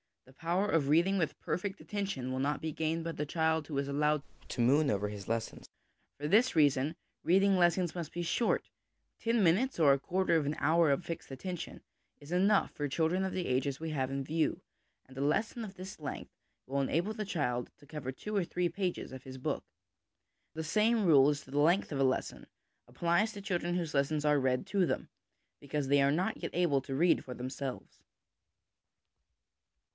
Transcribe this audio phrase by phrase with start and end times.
[0.25, 3.77] The power of reading with perfect attention will not be gained by the child who
[3.77, 5.67] is allowed to moon over his lessons.
[6.19, 8.69] For this reason, reading lessons must be short;
[9.19, 11.81] ten minutes or a quarter of an hour of fixed attention
[12.19, 14.61] is enough for children of the ages we have in view,
[15.05, 16.31] and a lesson of this length
[16.65, 19.65] will enable a child to cover two or three pages of his book.
[20.53, 22.47] The same rule as to the length of a lesson
[22.87, 25.09] applies to children whose lessons are read to them
[25.59, 27.99] because they are not yet able to read for themselves.